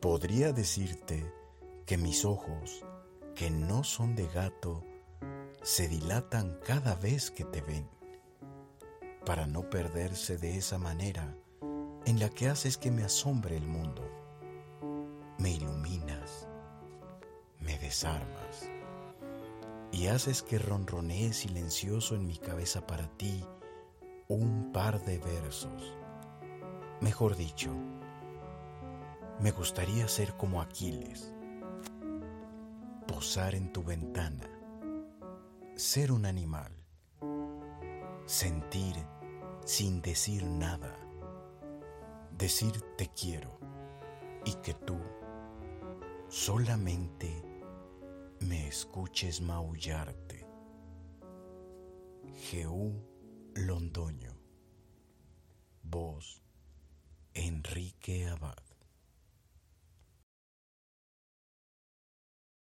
[0.00, 1.30] Podría decirte
[1.84, 2.86] que mis ojos,
[3.34, 4.82] que no son de gato,
[5.62, 7.86] se dilatan cada vez que te ven,
[9.26, 11.36] para no perderse de esa manera
[12.06, 14.02] en la que haces que me asombre el mundo.
[15.36, 16.48] Me iluminas,
[17.58, 18.70] me desarmas
[19.92, 23.44] y haces que ronronee silencioso en mi cabeza para ti
[24.28, 25.94] un par de versos.
[27.02, 27.70] Mejor dicho,
[29.40, 31.32] me gustaría ser como Aquiles,
[33.06, 34.44] posar en tu ventana,
[35.76, 36.72] ser un animal,
[38.26, 38.96] sentir
[39.64, 40.94] sin decir nada,
[42.36, 43.58] decir te quiero
[44.44, 44.98] y que tú
[46.28, 47.42] solamente
[48.40, 50.46] me escuches maullarte.
[52.34, 53.02] Jeú
[53.54, 54.38] Londoño.
[55.82, 56.42] Voz
[57.34, 58.69] Enrique Abad.